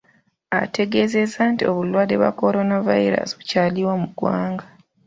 Ategeezeza 0.63 1.41
nti 1.51 1.63
obulwadde 1.71 2.15
bwa 2.19 2.31
coronavirus 2.41 3.29
bukyaliwo 3.37 3.93
mu 4.01 4.07
ggwanga. 4.11 4.65